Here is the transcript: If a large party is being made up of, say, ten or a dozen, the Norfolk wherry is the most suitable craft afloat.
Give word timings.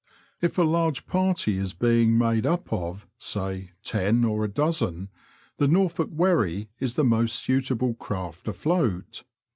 If 0.41 0.57
a 0.57 0.63
large 0.63 1.05
party 1.05 1.59
is 1.59 1.75
being 1.75 2.17
made 2.17 2.47
up 2.47 2.73
of, 2.73 3.07
say, 3.19 3.73
ten 3.83 4.23
or 4.25 4.43
a 4.43 4.47
dozen, 4.47 5.09
the 5.57 5.67
Norfolk 5.67 6.09
wherry 6.11 6.69
is 6.79 6.95
the 6.95 7.05
most 7.05 7.35
suitable 7.35 7.93
craft 7.93 8.47
afloat. 8.47 9.21